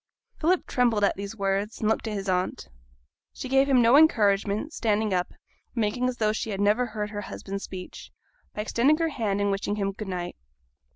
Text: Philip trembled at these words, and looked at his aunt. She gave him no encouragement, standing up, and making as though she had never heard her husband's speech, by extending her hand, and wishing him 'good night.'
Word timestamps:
Philip 0.39 0.65
trembled 0.65 1.03
at 1.03 1.15
these 1.15 1.35
words, 1.35 1.79
and 1.79 1.87
looked 1.87 2.07
at 2.07 2.15
his 2.15 2.27
aunt. 2.27 2.69
She 3.33 3.47
gave 3.47 3.69
him 3.69 3.83
no 3.83 3.95
encouragement, 3.97 4.73
standing 4.73 5.13
up, 5.13 5.27
and 5.29 5.37
making 5.75 6.09
as 6.09 6.17
though 6.17 6.33
she 6.33 6.49
had 6.49 6.59
never 6.59 6.87
heard 6.87 7.11
her 7.11 7.21
husband's 7.21 7.65
speech, 7.65 8.11
by 8.55 8.63
extending 8.63 8.97
her 8.97 9.09
hand, 9.09 9.39
and 9.39 9.51
wishing 9.51 9.75
him 9.75 9.91
'good 9.91 10.07
night.' 10.07 10.37